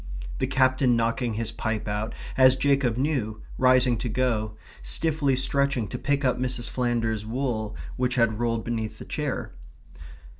the 0.39 0.47
Captain 0.47 0.95
knocking 0.95 1.35
his 1.35 1.51
pipe 1.51 1.87
out, 1.87 2.15
as 2.35 2.55
Jacob 2.55 2.97
knew, 2.97 3.43
rising 3.59 3.99
to 3.99 4.09
go, 4.09 4.57
stiffly 4.81 5.35
stretching 5.35 5.87
to 5.87 5.99
pick 5.99 6.25
up 6.25 6.39
Mrs. 6.39 6.67
Flanders's 6.67 7.23
wool 7.23 7.75
which 7.97 8.15
had 8.15 8.39
rolled 8.39 8.65
beneath 8.65 8.97
the 8.97 9.05
chair. 9.05 9.53